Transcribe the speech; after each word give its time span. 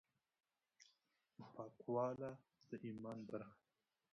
پاکواله 1.55 2.31
د 2.69 2.69
ایمان 2.85 3.19
برخه 3.29 3.53
ده. 3.57 3.59